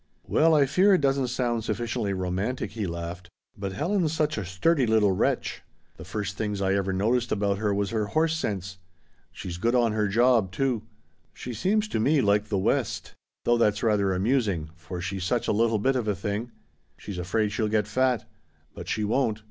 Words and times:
"Well 0.27 0.55
I 0.55 0.65
fear 0.65 0.95
it 0.95 1.01
doesn't 1.01 1.27
sound 1.27 1.63
sufficiently 1.63 2.11
romantic," 2.11 2.71
he 2.71 2.87
laughed, 2.87 3.29
"but 3.55 3.73
Helen's 3.73 4.11
such 4.13 4.35
a 4.35 4.43
sturdy 4.43 4.87
little 4.87 5.11
wretch. 5.11 5.61
The 5.97 6.03
first 6.03 6.35
things 6.37 6.59
I 6.59 6.73
ever 6.73 6.91
noticed 6.91 7.31
about 7.31 7.59
her 7.59 7.71
was 7.71 7.91
her 7.91 8.07
horse 8.07 8.35
sense. 8.35 8.79
She's 9.31 9.59
good 9.59 9.75
on 9.75 9.91
her 9.91 10.07
job, 10.07 10.51
too. 10.51 10.81
She 11.35 11.53
seems 11.53 11.87
to 11.89 11.99
me 11.99 12.19
like 12.19 12.45
the 12.45 12.57
West. 12.57 13.13
Though 13.45 13.59
that's 13.59 13.83
rather 13.83 14.11
amusing, 14.11 14.71
for 14.75 15.01
she's 15.01 15.23
such 15.23 15.47
a 15.47 15.51
little 15.53 15.77
bit 15.77 15.95
of 15.95 16.07
a 16.07 16.15
thing. 16.15 16.51
She's 16.97 17.19
afraid 17.19 17.49
she'll 17.51 17.67
get 17.67 17.85
fat. 17.85 18.27
But 18.73 18.87
she 18.87 19.03
won't. 19.03 19.39